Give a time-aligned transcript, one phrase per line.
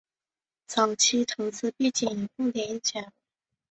[0.65, 0.95] 早年
[1.27, 3.13] 投资并经营奉锦天一垦务公司。